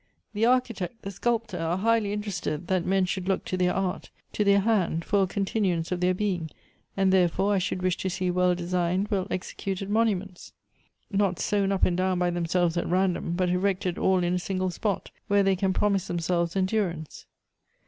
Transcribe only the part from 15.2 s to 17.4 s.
where they can promise themselves endurance.